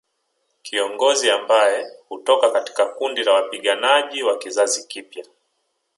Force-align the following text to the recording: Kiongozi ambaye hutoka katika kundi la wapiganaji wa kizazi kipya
Kiongozi 0.61 1.29
ambaye 1.31 1.87
hutoka 2.07 2.51
katika 2.51 2.85
kundi 2.85 3.23
la 3.23 3.33
wapiganaji 3.33 4.23
wa 4.23 4.37
kizazi 4.37 4.83
kipya 4.87 5.25